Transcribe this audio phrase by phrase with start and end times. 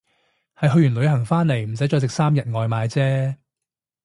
[0.57, 3.37] 係去完旅行返嚟唔使再食三日外賣姐